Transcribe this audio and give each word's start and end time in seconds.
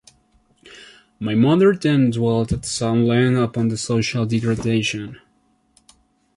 My 1.19 1.35
mother 1.35 1.75
then 1.75 2.09
dwelt 2.09 2.51
at 2.51 2.65
some 2.65 3.05
length 3.05 3.37
upon 3.37 3.67
the 3.67 3.77
social 3.77 4.25
degradation. 4.25 5.21